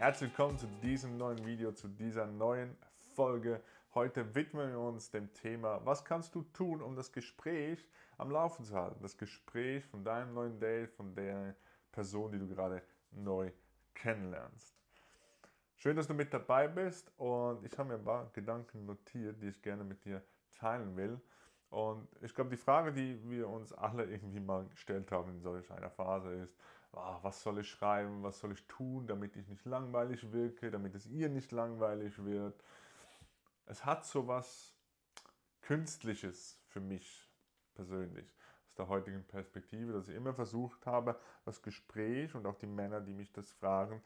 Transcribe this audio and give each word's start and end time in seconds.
Herzlich 0.00 0.30
willkommen 0.30 0.56
zu 0.56 0.68
diesem 0.80 1.16
neuen 1.16 1.44
Video, 1.44 1.72
zu 1.72 1.88
dieser 1.88 2.24
neuen 2.24 2.76
Folge. 3.16 3.60
Heute 3.94 4.32
widmen 4.36 4.70
wir 4.70 4.78
uns 4.78 5.10
dem 5.10 5.34
Thema, 5.34 5.84
was 5.84 6.04
kannst 6.04 6.36
du 6.36 6.42
tun, 6.42 6.80
um 6.82 6.94
das 6.94 7.10
Gespräch 7.10 7.84
am 8.16 8.30
Laufen 8.30 8.64
zu 8.64 8.76
halten? 8.76 9.02
Das 9.02 9.18
Gespräch 9.18 9.84
von 9.86 10.04
deinem 10.04 10.34
neuen 10.34 10.60
Date, 10.60 10.92
von 10.92 11.16
der 11.16 11.56
Person, 11.90 12.30
die 12.30 12.38
du 12.38 12.46
gerade 12.46 12.80
neu 13.10 13.50
kennenlernst. 13.94 14.72
Schön, 15.74 15.96
dass 15.96 16.06
du 16.06 16.14
mit 16.14 16.32
dabei 16.32 16.68
bist 16.68 17.10
und 17.16 17.64
ich 17.64 17.76
habe 17.76 17.88
mir 17.88 17.94
ein 17.96 18.04
paar 18.04 18.30
Gedanken 18.32 18.86
notiert, 18.86 19.42
die 19.42 19.48
ich 19.48 19.60
gerne 19.62 19.82
mit 19.82 20.04
dir 20.04 20.22
teilen 20.60 20.96
will. 20.96 21.20
Und 21.70 22.06
ich 22.22 22.32
glaube, 22.36 22.50
die 22.50 22.56
Frage, 22.56 22.92
die 22.92 23.20
wir 23.28 23.48
uns 23.48 23.72
alle 23.72 24.04
irgendwie 24.12 24.38
mal 24.38 24.64
gestellt 24.68 25.10
haben 25.10 25.30
in 25.30 25.40
solch 25.40 25.68
einer 25.72 25.90
Phase 25.90 26.34
ist, 26.34 26.56
oh, 26.98 27.18
was 27.22 27.42
soll 27.42 27.60
ich 27.60 27.68
schreiben, 27.68 28.22
was 28.22 28.38
soll 28.38 28.52
ich 28.52 28.66
tun, 28.66 29.06
damit 29.06 29.36
ich 29.36 29.48
nicht 29.48 29.64
langweilig 29.64 30.32
wirke, 30.32 30.70
damit 30.70 30.94
es 30.94 31.06
ihr 31.06 31.28
nicht 31.28 31.52
langweilig 31.52 32.24
wird. 32.24 32.62
Es 33.66 33.84
hat 33.84 34.04
so 34.04 34.26
was 34.26 34.74
Künstliches 35.62 36.58
für 36.68 36.80
mich 36.80 37.28
persönlich, 37.74 38.26
aus 38.66 38.74
der 38.74 38.88
heutigen 38.88 39.24
Perspektive, 39.24 39.92
dass 39.92 40.08
ich 40.08 40.14
immer 40.14 40.34
versucht 40.34 40.86
habe, 40.86 41.18
das 41.44 41.62
Gespräch 41.62 42.34
und 42.34 42.46
auch 42.46 42.56
die 42.56 42.66
Männer, 42.66 43.00
die 43.00 43.12
mich 43.12 43.32
das 43.32 43.52
fragen, 43.52 44.02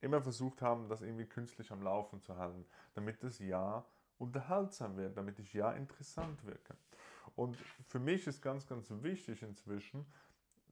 immer 0.00 0.20
versucht 0.22 0.62
haben, 0.62 0.88
das 0.88 1.02
irgendwie 1.02 1.26
künstlich 1.26 1.72
am 1.72 1.82
Laufen 1.82 2.20
zu 2.20 2.36
halten, 2.36 2.64
damit 2.94 3.24
es 3.24 3.38
ja 3.38 3.84
unterhaltsam 4.18 4.96
wird, 4.96 5.16
damit 5.16 5.38
ich 5.38 5.52
ja 5.52 5.72
interessant 5.72 6.44
wirke. 6.44 6.76
Und 7.34 7.56
für 7.86 7.98
mich 7.98 8.26
ist 8.26 8.42
ganz, 8.42 8.66
ganz 8.66 8.90
wichtig 8.90 9.42
inzwischen, 9.42 10.04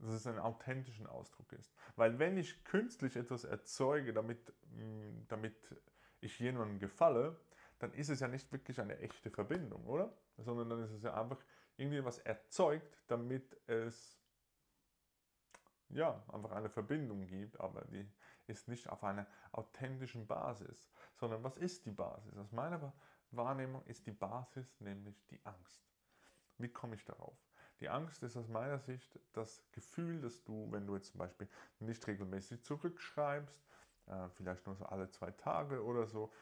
dass 0.01 0.15
es 0.15 0.27
ein 0.27 0.39
authentischen 0.39 1.07
Ausdruck 1.07 1.53
ist. 1.53 1.73
Weil 1.97 2.19
wenn 2.19 2.37
ich 2.37 2.65
künstlich 2.65 3.17
etwas 3.17 3.45
erzeuge, 3.45 4.13
damit, 4.13 4.53
mm, 4.71 5.27
damit 5.29 5.57
ich 6.21 6.39
jemandem 6.39 6.79
gefalle, 6.79 7.39
dann 7.79 7.93
ist 7.93 8.09
es 8.09 8.21
ja 8.21 8.29
nicht 8.29 8.51
wirklich 8.53 8.81
eine 8.81 8.99
echte 8.99 9.31
Verbindung, 9.31 9.85
oder? 9.87 10.13
Sondern 10.39 10.71
dann 10.71 10.83
ist 10.83 10.93
es 10.93 11.03
ja 11.03 11.15
einfach 11.15 11.43
irgendwie 11.77 12.05
was 12.05 12.19
erzeugt, 12.19 12.99
damit 13.07 13.57
es 13.67 14.19
ja, 15.91 16.23
einfach 16.33 16.53
eine 16.53 16.69
Verbindung 16.69 17.27
gibt, 17.27 17.59
aber 17.61 17.83
die 17.85 18.09
ist 18.47 18.69
nicht 18.69 18.89
auf 18.89 19.05
einer 19.05 19.27
authentischen 19.53 20.27
Basis, 20.27 20.91
sondern 21.15 21.43
was 21.45 21.57
ist 21.57 21.87
die 21.87 21.93
Basis? 21.93 22.37
Aus 22.37 22.53
meiner 22.53 22.93
Wahrnehmung 23.31 23.85
ist 23.87 24.07
die 24.07 24.13
Basis 24.13 24.81
nämlich 24.81 25.27
die 25.29 25.41
Angst. 25.45 25.85
Wie 26.59 26.69
komme 26.69 26.95
ich 26.95 27.05
darauf? 27.05 27.37
Die 27.81 27.89
Angst 27.89 28.23
ist 28.23 28.37
aus 28.37 28.49
meiner 28.49 28.79
Sicht 28.79 29.19
das 29.33 29.63
Gefühl, 29.73 30.21
dass 30.21 30.43
du, 30.45 30.71
wenn 30.73 30.87
du 30.87 30.95
jetzt 30.97 31.11
zum 31.11 31.19
Beispiel 31.19 31.49
nicht 31.81 32.07
regelmäßig 32.07 32.63
zurückschreibst, 32.63 33.61
äh, 34.07 34.29
vielleicht 34.31 34.67
nur 34.67 34.77
so 34.77 34.87
alle 34.87 35.11
zwei 35.11 35.31
Tage 35.33 35.85
oder 35.85 36.07
so, 36.07 36.33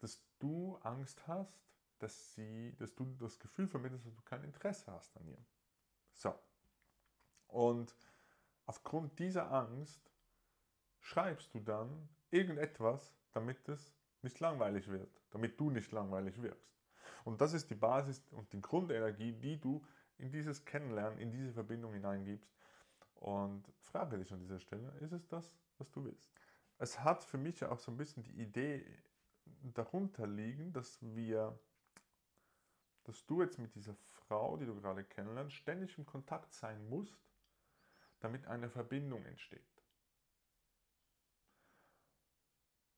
dass 0.00 0.22
du 0.38 0.76
Angst 0.82 1.26
hast, 1.26 1.60
dass, 1.98 2.34
sie, 2.34 2.74
dass 2.78 2.94
du 2.94 3.04
das 3.18 3.38
Gefühl 3.38 3.68
vermittelst, 3.68 4.06
dass 4.06 4.14
du 4.14 4.22
kein 4.22 4.44
Interesse 4.44 4.90
hast 4.92 5.16
an 5.16 5.26
ihr. 5.28 5.44
So. 6.12 6.34
Und 7.48 7.94
aufgrund 8.66 9.18
dieser 9.18 9.50
Angst 9.50 10.10
schreibst 11.00 11.54
du 11.54 11.60
dann 11.60 12.08
irgendetwas, 12.30 13.14
damit 13.32 13.68
es 13.68 13.94
nicht 14.22 14.40
langweilig 14.40 14.88
wird, 14.88 15.22
damit 15.30 15.60
du 15.60 15.70
nicht 15.70 15.92
langweilig 15.92 16.40
wirkst. 16.40 16.74
Und 17.24 17.40
das 17.40 17.52
ist 17.52 17.70
die 17.70 17.74
Basis 17.74 18.22
und 18.32 18.52
die 18.52 18.60
Grundenergie, 18.60 19.32
die 19.32 19.60
du 19.60 19.84
in 20.18 20.30
dieses 20.30 20.64
Kennenlernen, 20.64 21.18
in 21.18 21.30
diese 21.30 21.52
Verbindung 21.52 21.92
hineingibst. 21.92 22.52
Und 23.14 23.72
frage 23.78 24.18
dich 24.18 24.32
an 24.32 24.40
dieser 24.40 24.58
Stelle, 24.60 24.90
ist 25.00 25.12
es 25.12 25.26
das, 25.28 25.56
was 25.78 25.90
du 25.90 26.04
willst? 26.04 26.30
Es 26.78 27.00
hat 27.00 27.22
für 27.24 27.38
mich 27.38 27.64
auch 27.64 27.78
so 27.78 27.90
ein 27.90 27.96
bisschen 27.96 28.22
die 28.22 28.40
Idee 28.40 28.84
darunter 29.62 30.26
liegen, 30.26 30.72
dass 30.72 30.98
wir, 31.00 31.58
dass 33.04 33.24
du 33.26 33.42
jetzt 33.42 33.58
mit 33.58 33.74
dieser 33.74 33.94
Frau, 33.94 34.56
die 34.56 34.66
du 34.66 34.74
gerade 34.74 35.04
kennenlernst, 35.04 35.54
ständig 35.54 35.96
im 35.98 36.06
Kontakt 36.06 36.52
sein 36.52 36.88
musst, 36.88 37.18
damit 38.20 38.46
eine 38.46 38.68
Verbindung 38.68 39.24
entsteht. 39.24 39.82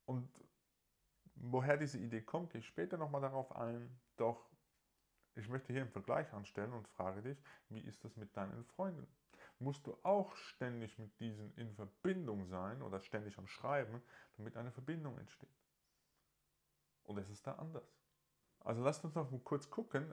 Und 0.07 0.29
woher 1.35 1.77
diese 1.77 1.99
Idee 1.99 2.23
kommt, 2.23 2.51
gehe 2.51 2.61
ich 2.61 2.67
später 2.67 2.97
nochmal 2.97 3.21
darauf 3.21 3.55
ein. 3.55 4.01
Doch 4.17 4.49
ich 5.37 5.49
möchte 5.49 5.73
hier 5.73 5.83
einen 5.83 5.91
Vergleich 5.91 6.33
anstellen 6.33 6.73
und 6.73 6.89
frage 6.89 7.23
dich, 7.23 7.39
wie 7.69 7.81
ist 7.81 8.05
das 8.05 8.17
mit 8.17 8.37
deinen 8.37 8.65
Freunden? 8.65 9.07
Musst 9.59 9.87
du 9.87 9.97
auch 10.03 10.35
ständig 10.37 10.99
mit 10.99 11.19
diesen 11.21 11.55
in 11.57 11.75
Verbindung 11.75 12.47
sein 12.47 12.83
oder 12.83 13.01
ständig 13.01 13.39
am 13.39 13.47
Schreiben, 13.47 14.03
damit 14.37 14.57
eine 14.57 14.71
Verbindung 14.71 15.19
entsteht? 15.19 15.49
Oder 17.05 17.23
ist 17.23 17.31
es 17.31 17.43
da 17.43 17.53
anders? 17.53 17.97
Also 18.61 18.83
lasst 18.83 19.05
uns 19.05 19.15
noch 19.15 19.31
kurz 19.45 19.71
gucken, 19.71 20.13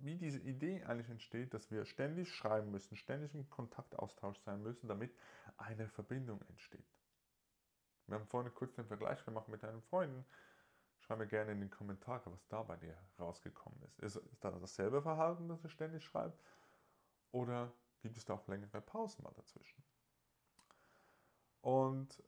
wie, 0.00 0.16
diese 0.16 0.38
Idee 0.38 0.84
eigentlich 0.84 1.08
entsteht, 1.08 1.54
dass 1.54 1.70
wir 1.70 1.86
ständig 1.86 2.34
schreiben 2.34 2.70
müssen, 2.70 2.96
ständig 2.96 3.34
im 3.34 3.48
Kontaktaustausch 3.48 4.38
sein 4.40 4.62
müssen, 4.62 4.88
damit 4.88 5.10
eine 5.56 5.88
Verbindung 5.88 6.42
entsteht. 6.50 6.84
Wir 8.06 8.16
haben 8.16 8.26
vorhin 8.26 8.52
kurz 8.52 8.74
den 8.74 8.86
Vergleich 8.86 9.24
gemacht 9.24 9.48
mit 9.48 9.62
deinen 9.62 9.80
Freunden. 9.80 10.26
Schreib 11.04 11.18
mir 11.18 11.26
gerne 11.26 11.52
in 11.52 11.60
den 11.60 11.70
Kommentaren, 11.70 12.32
was 12.32 12.48
da 12.48 12.62
bei 12.62 12.76
dir 12.76 12.96
rausgekommen 13.18 13.78
ist. 13.82 13.98
Ist, 13.98 14.16
ist 14.16 14.42
da 14.42 14.50
dasselbe 14.50 15.02
Verhalten, 15.02 15.48
das 15.48 15.60
du 15.60 15.68
ständig 15.68 16.02
schreibst? 16.02 16.40
Oder 17.30 17.70
gibt 18.00 18.16
es 18.16 18.24
da 18.24 18.34
auch 18.34 18.48
längere 18.48 18.80
Pausen 18.80 19.22
mal 19.22 19.32
dazwischen? 19.36 19.82
Und 21.60 22.22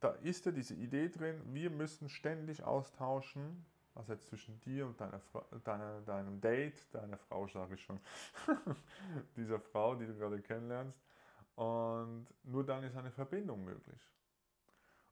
da 0.00 0.10
ist 0.10 0.44
ja 0.44 0.52
diese 0.52 0.74
Idee 0.74 1.08
drin, 1.08 1.40
wir 1.54 1.70
müssen 1.70 2.10
ständig 2.10 2.62
austauschen, 2.62 3.64
was 3.94 4.08
jetzt 4.08 4.26
zwischen 4.26 4.60
dir 4.60 4.86
und 4.86 5.00
deiner, 5.00 5.22
deiner, 5.64 6.02
deinem 6.02 6.40
Date, 6.42 6.94
deiner 6.94 7.16
Frau 7.16 7.46
sage 7.48 7.76
ich 7.76 7.82
schon, 7.82 7.98
dieser 9.36 9.58
Frau, 9.58 9.94
die 9.94 10.06
du 10.06 10.14
gerade 10.14 10.42
kennenlernst. 10.42 11.00
Und 11.54 12.26
nur 12.42 12.66
dann 12.66 12.84
ist 12.84 12.94
eine 12.94 13.10
Verbindung 13.10 13.64
möglich. 13.64 14.06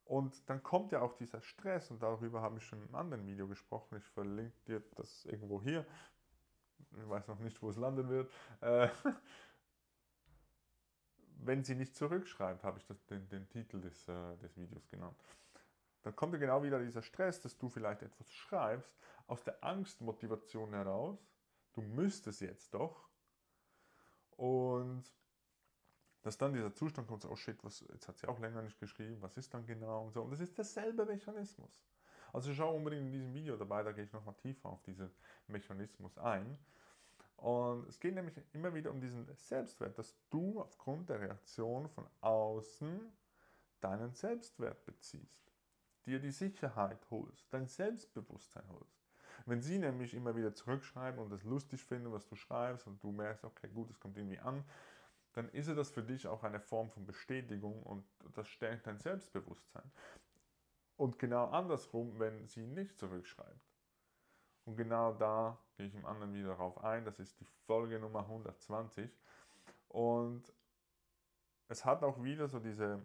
Und 0.04 0.48
dann 0.50 0.62
kommt 0.62 0.92
ja 0.92 1.00
auch 1.00 1.15
dieser 1.15 1.41
Stress 1.41 1.91
und 1.91 2.03
darüber 2.03 2.42
habe 2.42 2.59
ich 2.59 2.65
schon 2.65 2.81
in 2.81 2.87
einem 2.87 2.94
anderen 2.94 3.26
Video 3.26 3.48
gesprochen. 3.48 3.97
Ich 3.97 4.04
verlinke 4.04 4.56
dir 4.66 4.82
das 4.97 5.25
irgendwo 5.25 5.62
hier. 5.62 5.87
Ich 6.97 7.09
weiß 7.09 7.26
noch 7.28 7.38
nicht, 7.38 7.60
wo 7.62 7.70
es 7.70 7.76
landen 7.76 8.09
wird. 8.09 8.31
Äh, 8.60 8.88
wenn 11.38 11.65
sie 11.65 11.75
nicht 11.75 11.97
zurückschreibt, 11.97 12.65
habe 12.65 12.78
ich 12.78 12.87
das, 12.87 13.04
den, 13.06 13.28
den 13.31 13.48
Titel 13.48 13.81
des, 13.81 14.09
äh, 14.09 14.37
des 14.37 14.56
Videos 14.56 14.87
genannt. 14.88 15.16
Dann 16.03 16.15
kommt 16.15 16.34
ja 16.34 16.38
genau 16.38 16.62
wieder 16.62 16.78
dieser 16.78 17.03
Stress, 17.03 17.41
dass 17.41 17.56
du 17.56 17.71
vielleicht 17.71 18.03
etwas 18.03 18.31
schreibst, 18.31 18.94
aus 19.26 19.42
der 19.42 19.65
Angstmotivation 19.65 20.75
heraus. 20.75 21.19
Du 21.72 21.81
müsstest 21.81 22.42
jetzt 22.42 22.75
doch. 22.75 23.09
Und 24.36 25.04
dass 26.25 26.37
dann 26.37 26.53
dieser 26.53 26.73
Zustand 26.75 27.07
kommt, 27.07 27.23
so, 27.23 27.31
oh 27.31 27.37
shit, 27.37 27.62
was, 27.62 27.85
jetzt 27.93 28.09
hat 28.09 28.19
sie 28.19 28.27
auch 28.27 28.41
länger 28.41 28.62
nicht 28.62 28.81
geschrieben, 28.81 29.17
was 29.21 29.37
ist 29.37 29.55
dann 29.55 29.65
genau 29.67 30.07
und 30.07 30.12
so. 30.12 30.23
Und 30.23 30.33
das 30.33 30.41
ist 30.41 30.59
derselbe 30.59 31.07
Mechanismus. 31.07 31.71
Also 32.33 32.53
schau 32.53 32.75
unbedingt 32.75 33.07
in 33.07 33.12
diesem 33.12 33.33
Video 33.33 33.57
dabei, 33.57 33.85
da 33.85 33.93
gehe 33.93 34.05
ich 34.05 34.12
nochmal 34.12 34.34
tiefer 34.34 34.69
auf 34.69 34.83
diesen 34.83 35.11
Mechanismus 35.47 36.19
ein. 36.19 36.59
Und 37.37 37.87
es 37.89 38.01
geht 38.01 38.15
nämlich 38.15 38.34
immer 38.53 38.75
wieder 38.75 38.91
um 38.91 39.01
diesen 39.01 39.33
Selbstwert, 39.37 39.97
dass 39.99 40.17
du 40.31 40.61
aufgrund 40.61 41.11
der 41.11 41.21
Reaktion 41.21 41.89
von 41.89 42.07
außen 42.21 43.13
deinen 43.81 44.15
Selbstwert 44.15 44.84
beziehst 44.84 45.55
dir 46.07 46.19
die 46.19 46.31
Sicherheit 46.31 46.99
holst, 47.11 47.47
dein 47.53 47.67
Selbstbewusstsein 47.67 48.69
holst. 48.69 49.03
Wenn 49.47 49.60
sie 49.60 49.78
nämlich 49.78 50.15
immer 50.15 50.37
wieder 50.37 50.54
zurückschreiben 50.54 51.21
und 51.21 51.31
das 51.31 51.43
lustig 51.45 51.84
finden, 51.84 52.13
was 52.13 52.27
du 52.27 52.37
schreibst 52.37 52.87
und 52.87 53.03
du 53.03 53.10
merkst, 53.10 53.45
okay, 53.45 53.69
gut, 53.69 53.91
es 53.91 54.01
kommt 54.01 54.16
irgendwie 54.16 54.39
an, 54.39 54.65
dann 55.34 55.48
ist 55.51 55.69
das 55.69 55.91
für 55.91 56.03
dich 56.03 56.27
auch 56.27 56.42
eine 56.42 56.60
Form 56.60 56.91
von 56.91 57.04
Bestätigung 57.04 57.83
und 57.83 58.04
das 58.34 58.48
stärkt 58.48 58.86
dein 58.86 58.98
Selbstbewusstsein. 58.98 59.91
Und 60.97 61.19
genau 61.19 61.47
andersrum, 61.48 62.19
wenn 62.19 62.47
sie 62.47 62.66
nicht 62.66 62.98
zurückschreibt. 62.98 63.72
Und 64.65 64.77
genau 64.77 65.13
da 65.13 65.59
gehe 65.77 65.86
ich 65.86 65.95
im 65.95 66.07
anderen 66.07 66.33
wieder 66.33 66.48
darauf 66.48 66.83
ein, 66.83 67.04
das 67.04 67.19
ist 67.19 67.39
die 67.41 67.48
Folge 67.66 67.98
Nummer 67.98 68.21
120. 68.21 69.10
Und 69.89 70.53
es 71.69 71.84
hat 71.84 72.03
auch 72.03 72.22
wieder 72.22 72.48
so 72.48 72.60
diese 72.60 73.04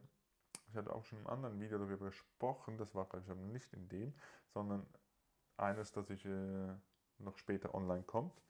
ich 0.69 0.75
hatte 0.75 0.93
auch 0.93 1.03
schon 1.03 1.19
im 1.19 1.27
anderen 1.27 1.59
Video 1.59 1.77
darüber 1.77 2.05
gesprochen, 2.05 2.77
das 2.77 2.93
war 2.93 3.05
glaube 3.05 3.25
ich 3.27 3.35
nicht 3.51 3.73
in 3.73 3.89
dem, 3.89 4.13
sondern 4.53 4.85
eines, 5.57 5.91
das 5.91 6.09
ich 6.09 6.25
äh, 6.25 6.75
noch 7.17 7.37
später 7.37 7.73
online 7.73 8.03
kommt. 8.03 8.41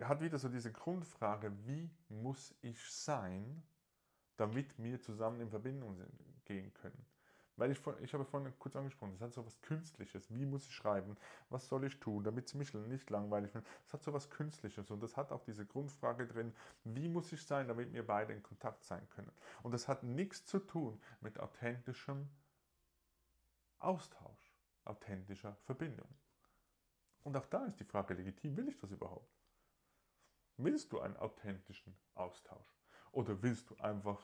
Hat 0.00 0.20
wieder 0.20 0.38
so 0.38 0.48
diese 0.48 0.72
Grundfrage, 0.72 1.52
wie 1.66 1.90
muss 2.08 2.54
ich 2.60 2.80
sein, 2.90 3.62
damit 4.36 4.80
wir 4.80 5.00
zusammen 5.00 5.40
in 5.40 5.50
Verbindung 5.50 6.00
gehen 6.44 6.72
können? 6.74 7.04
Weil 7.58 7.72
ich, 7.72 7.80
ich 8.02 8.14
habe 8.14 8.24
vorhin 8.24 8.52
kurz 8.60 8.76
angesprochen, 8.76 9.12
das 9.14 9.20
hat 9.20 9.34
so 9.34 9.44
was 9.44 9.60
Künstliches. 9.62 10.32
Wie 10.32 10.46
muss 10.46 10.64
ich 10.66 10.72
schreiben? 10.72 11.16
Was 11.50 11.66
soll 11.66 11.84
ich 11.84 11.98
tun, 11.98 12.22
damit 12.22 12.46
es 12.46 12.54
mich 12.54 12.72
nicht 12.72 13.10
langweilig 13.10 13.52
wird? 13.52 13.66
Es 13.84 13.92
hat 13.92 14.04
so 14.04 14.12
was 14.12 14.30
Künstliches 14.30 14.92
und 14.92 15.02
das 15.02 15.16
hat 15.16 15.32
auch 15.32 15.42
diese 15.42 15.66
Grundfrage 15.66 16.28
drin, 16.28 16.54
wie 16.84 17.08
muss 17.08 17.32
ich 17.32 17.42
sein, 17.44 17.66
damit 17.66 17.92
wir 17.92 18.06
beide 18.06 18.32
in 18.32 18.44
Kontakt 18.44 18.84
sein 18.84 19.08
können? 19.10 19.32
Und 19.64 19.72
das 19.72 19.88
hat 19.88 20.04
nichts 20.04 20.46
zu 20.46 20.60
tun 20.60 21.00
mit 21.20 21.40
authentischem 21.40 22.28
Austausch, 23.80 24.54
authentischer 24.84 25.56
Verbindung. 25.64 26.08
Und 27.24 27.36
auch 27.36 27.46
da 27.46 27.64
ist 27.66 27.80
die 27.80 27.84
Frage 27.84 28.14
legitim, 28.14 28.56
will 28.56 28.68
ich 28.68 28.78
das 28.78 28.92
überhaupt? 28.92 29.37
Willst 30.58 30.92
du 30.92 31.00
einen 31.00 31.16
authentischen 31.16 31.96
Austausch? 32.14 32.66
Oder 33.12 33.40
willst 33.42 33.70
du 33.70 33.76
einfach 33.76 34.20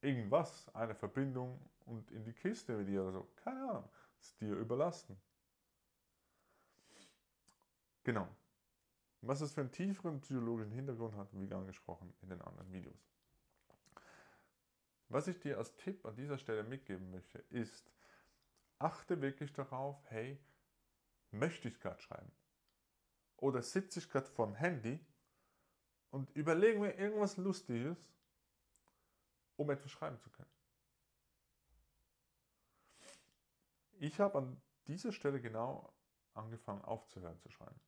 irgendwas, 0.00 0.68
eine 0.74 0.96
Verbindung 0.96 1.60
und 1.86 2.10
in 2.10 2.24
die 2.24 2.32
Kiste 2.32 2.76
mit 2.76 2.88
dir 2.88 3.02
oder 3.02 3.12
so? 3.12 3.28
Keine 3.36 3.60
Ahnung, 3.70 3.88
ist 4.20 4.40
dir 4.40 4.56
überlassen. 4.56 5.16
Genau. 8.02 8.28
Was 9.22 9.40
es 9.40 9.52
für 9.52 9.60
einen 9.60 9.70
tieferen 9.70 10.20
psychologischen 10.20 10.72
Hintergrund 10.72 11.14
hat, 11.16 11.28
wie 11.32 11.52
angesprochen 11.54 12.12
in 12.20 12.28
den 12.28 12.42
anderen 12.42 12.70
Videos. 12.72 13.08
Was 15.08 15.28
ich 15.28 15.38
dir 15.38 15.56
als 15.56 15.76
Tipp 15.76 16.04
an 16.04 16.16
dieser 16.16 16.36
Stelle 16.36 16.64
mitgeben 16.64 17.12
möchte, 17.12 17.38
ist, 17.50 17.90
achte 18.80 19.22
wirklich 19.22 19.52
darauf, 19.52 20.02
hey, 20.10 20.38
möchte 21.30 21.68
ich 21.68 21.78
gerade 21.78 22.02
schreiben? 22.02 22.32
Oder 23.36 23.62
sitze 23.62 24.00
ich 24.00 24.10
gerade 24.10 24.26
vorm 24.26 24.54
Handy 24.54 25.00
und 26.14 26.30
überlege 26.36 26.78
mir 26.78 26.96
irgendwas 26.96 27.36
Lustiges, 27.38 27.98
um 29.56 29.68
etwas 29.68 29.90
schreiben 29.90 30.16
zu 30.20 30.30
können. 30.30 30.50
Ich 33.98 34.20
habe 34.20 34.38
an 34.38 34.62
dieser 34.86 35.10
Stelle 35.10 35.40
genau 35.40 35.92
angefangen 36.34 36.82
aufzuhören 36.82 37.36
zu 37.40 37.50
schreiben. 37.50 37.80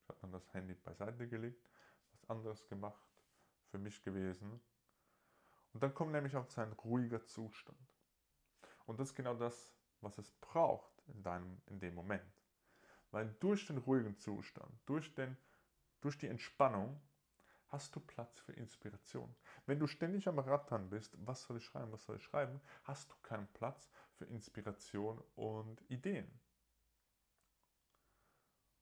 Ich 0.00 0.08
habe 0.08 0.18
dann 0.20 0.30
das 0.30 0.54
Handy 0.54 0.74
beiseite 0.74 1.28
gelegt, 1.28 1.68
was 2.12 2.30
anderes 2.30 2.68
gemacht, 2.68 3.02
für 3.72 3.78
mich 3.78 4.00
gewesen. 4.04 4.60
Und 5.72 5.82
dann 5.82 5.92
kommt 5.92 6.12
nämlich 6.12 6.36
auch 6.36 6.48
so 6.48 6.60
ein 6.60 6.72
ruhiger 6.74 7.26
Zustand. 7.26 7.80
Und 8.86 9.00
das 9.00 9.08
ist 9.08 9.16
genau 9.16 9.34
das, 9.34 9.74
was 10.00 10.18
es 10.18 10.30
braucht 10.30 11.02
in, 11.08 11.20
deinem, 11.24 11.60
in 11.66 11.80
dem 11.80 11.96
Moment. 11.96 12.32
Weil 13.10 13.34
durch 13.40 13.66
den 13.66 13.78
ruhigen 13.78 14.16
Zustand, 14.18 14.72
durch, 14.86 15.12
den, 15.14 15.36
durch 16.00 16.16
die 16.16 16.28
Entspannung 16.28 17.00
hast 17.72 17.96
du 17.96 18.00
Platz 18.00 18.38
für 18.38 18.52
Inspiration. 18.52 19.34
Wenn 19.64 19.78
du 19.78 19.86
ständig 19.86 20.28
am 20.28 20.38
Rattern 20.38 20.90
bist, 20.90 21.16
was 21.26 21.42
soll 21.42 21.56
ich 21.56 21.64
schreiben, 21.64 21.90
was 21.90 22.04
soll 22.04 22.16
ich 22.16 22.22
schreiben, 22.22 22.60
hast 22.84 23.10
du 23.10 23.16
keinen 23.22 23.48
Platz 23.48 23.90
für 24.12 24.26
Inspiration 24.26 25.22
und 25.34 25.82
Ideen. 25.90 26.30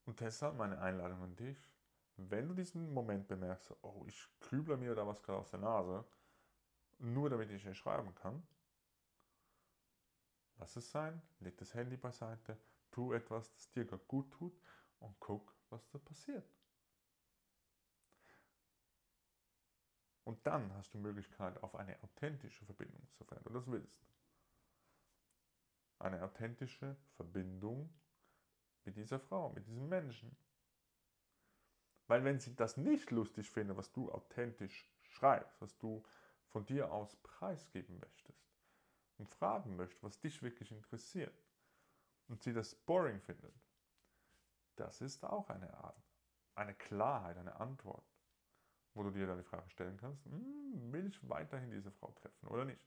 Und 0.06 0.18
deshalb 0.20 0.56
meine 0.56 0.80
Einladung 0.80 1.22
an 1.22 1.36
dich, 1.36 1.70
wenn 2.16 2.48
du 2.48 2.54
diesen 2.54 2.92
Moment 2.92 3.28
bemerkst, 3.28 3.72
oh, 3.82 4.04
ich 4.06 4.28
klüble 4.40 4.76
mir 4.76 4.94
da 4.94 5.06
was 5.06 5.22
gerade 5.22 5.38
aus 5.38 5.50
der 5.50 5.60
Nase, 5.60 6.04
nur 6.98 7.30
damit 7.30 7.50
ich 7.50 7.64
es 7.64 7.76
schreiben 7.76 8.12
kann, 8.16 8.42
lass 10.58 10.74
es 10.74 10.90
sein, 10.90 11.22
leg 11.38 11.56
das 11.58 11.74
Handy 11.74 11.96
beiseite, 11.96 12.58
tu 12.90 13.12
etwas, 13.12 13.52
das 13.54 13.70
dir 13.70 13.84
gut 13.84 14.32
tut 14.32 14.60
und 14.98 15.18
guck, 15.20 15.54
was 15.70 15.88
da 15.90 15.98
passiert. 15.98 16.59
Und 20.24 20.46
dann 20.46 20.72
hast 20.74 20.94
du 20.94 20.98
Möglichkeit 20.98 21.62
auf 21.62 21.74
eine 21.74 22.00
authentische 22.02 22.64
Verbindung, 22.64 23.06
sofern 23.18 23.42
du 23.44 23.50
das 23.50 23.66
willst. 23.66 24.04
Eine 25.98 26.22
authentische 26.22 26.96
Verbindung 27.16 27.92
mit 28.84 28.96
dieser 28.96 29.18
Frau, 29.18 29.50
mit 29.50 29.66
diesem 29.66 29.88
Menschen. 29.88 30.36
Weil 32.06 32.24
wenn 32.24 32.40
sie 32.40 32.54
das 32.54 32.76
nicht 32.76 33.10
lustig 33.10 33.50
findet, 33.50 33.76
was 33.76 33.92
du 33.92 34.10
authentisch 34.10 34.88
schreibst, 35.02 35.60
was 35.60 35.76
du 35.78 36.04
von 36.48 36.66
dir 36.66 36.92
aus 36.92 37.16
preisgeben 37.22 37.98
möchtest 38.00 38.50
und 39.18 39.28
fragen 39.28 39.76
möchtest, 39.76 40.02
was 40.02 40.18
dich 40.20 40.42
wirklich 40.42 40.72
interessiert, 40.72 41.34
und 42.30 42.42
sie 42.42 42.52
das 42.52 42.74
boring 42.74 43.20
findet, 43.20 43.54
das 44.76 45.00
ist 45.00 45.24
auch 45.24 45.50
eine 45.50 45.72
Art, 45.74 46.02
eine 46.54 46.74
Klarheit, 46.74 47.36
eine 47.36 47.56
Antwort 47.56 48.09
wo 49.00 49.04
du 49.04 49.10
dir 49.12 49.26
dann 49.26 49.38
die 49.38 49.44
Frage 49.44 49.70
stellen 49.70 49.96
kannst, 49.96 50.22
hm, 50.26 50.92
will 50.92 51.06
ich 51.06 51.18
weiterhin 51.26 51.70
diese 51.70 51.90
Frau 51.90 52.12
treffen 52.20 52.48
oder 52.48 52.66
nicht? 52.66 52.82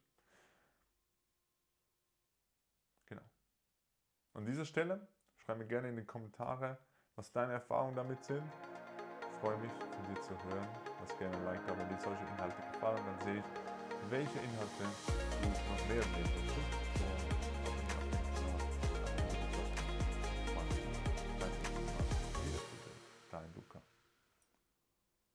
Genau. 3.07 3.23
An 4.33 4.45
dieser 4.45 4.65
Stelle 4.65 5.07
schreib 5.37 5.57
mir 5.57 5.65
gerne 5.65 5.89
in 5.89 5.95
die 5.97 6.05
Kommentare, 6.05 6.77
was 7.15 7.31
deine 7.31 7.53
Erfahrungen 7.53 7.95
damit 7.95 8.23
sind. 8.23 8.43
Ich 9.21 9.39
freue 9.39 9.57
mich, 9.57 9.71
von 9.71 10.13
dir 10.13 10.21
zu 10.21 10.43
hören. 10.43 10.67
Lass 10.99 11.17
gerne 11.17 11.35
ein 11.35 11.45
Like 11.45 11.65
da, 11.65 11.75
wenn 11.75 11.89
dir 11.89 11.97
solche 11.99 12.23
Inhalte 12.23 12.61
gefallen. 12.71 13.01
Dann 13.03 13.25
sehe 13.25 13.39
ich, 13.39 14.11
welche 14.11 14.39
Inhalte 14.39 14.83
du 15.41 15.47
noch 15.49 15.87
mehr 15.87 16.05
möchtest. 16.15 17.12